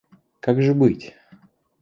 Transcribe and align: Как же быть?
Как 0.39 0.63
же 0.63 0.73
быть? 0.73 1.13